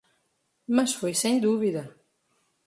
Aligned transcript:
Mas 0.75 0.91
foi 0.99 1.13
sem 1.23 1.35
dúvida. 1.47 1.83